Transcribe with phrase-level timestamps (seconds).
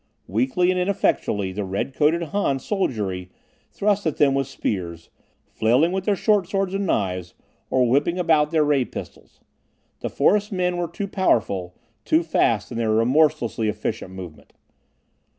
[0.25, 3.29] Weakly and ineffectually the red coated Han soldiery
[3.69, 5.11] thrust at them with spears,
[5.47, 7.35] flailing with their short swords and knives,
[7.69, 9.41] or whipping about their ray pistols.
[9.99, 14.53] The forest men were too powerful, too fast in their remorselessly efficient movement.